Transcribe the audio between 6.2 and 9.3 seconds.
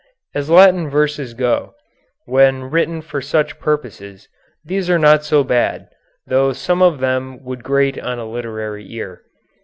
though some of them would grate on a literary ear.